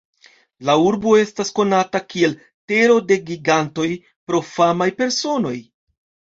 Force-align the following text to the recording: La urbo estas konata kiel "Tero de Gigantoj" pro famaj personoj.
La 0.69 0.75
urbo 0.85 1.11
estas 1.23 1.51
konata 1.59 2.01
kiel 2.15 2.33
"Tero 2.73 2.97
de 3.13 3.21
Gigantoj" 3.29 3.89
pro 4.29 4.43
famaj 4.57 4.91
personoj. 5.05 5.57